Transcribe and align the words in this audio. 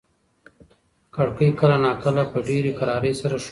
کړکۍ 1.15 1.49
کله 1.59 1.77
ناکله 1.85 2.23
په 2.31 2.37
ډېرې 2.47 2.71
کرارۍ 2.79 3.13
سره 3.21 3.35
ښوري. 3.43 3.49